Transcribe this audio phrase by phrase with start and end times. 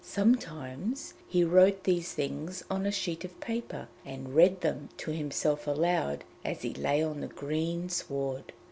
[0.03, 5.67] Sometimes he wrote these things on a sheet of paper and read them to himself
[5.67, 8.51] aloud as he lay on the green sward.